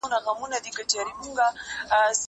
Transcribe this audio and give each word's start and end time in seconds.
زه 0.03 0.07
به 0.25 0.29
اوبه 0.29 0.49
پاکې 0.63 0.71
کړې 0.91 1.03
وي!؟ 1.37 1.45